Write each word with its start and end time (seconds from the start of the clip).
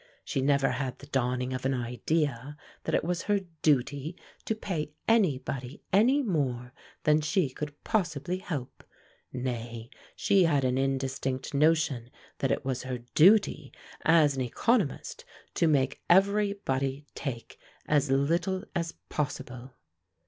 She 0.25 0.41
never 0.41 0.71
had 0.71 0.97
the 0.97 1.05
dawning 1.05 1.53
of 1.53 1.63
an 1.63 1.75
idea 1.75 2.57
that 2.85 2.95
it 2.95 3.03
was 3.03 3.21
her 3.29 3.41
duty 3.61 4.15
to 4.45 4.55
pay 4.55 4.93
any 5.07 5.37
body 5.37 5.83
any 5.93 6.23
more 6.23 6.73
than 7.03 7.21
she 7.21 7.49
could 7.51 7.75
possibly 7.83 8.37
help; 8.39 8.83
nay, 9.31 9.91
she 10.15 10.45
had 10.45 10.63
an 10.63 10.79
indistinct 10.79 11.53
notion 11.53 12.09
that 12.39 12.49
it 12.49 12.65
was 12.65 12.81
her 12.81 12.97
duty 13.13 13.71
as 14.01 14.35
an 14.35 14.41
economist 14.41 15.23
to 15.53 15.67
make 15.67 16.01
every 16.09 16.53
body 16.53 17.05
take 17.13 17.59
as 17.85 18.09
little 18.09 18.63
as 18.73 18.93
possible. 19.09 19.75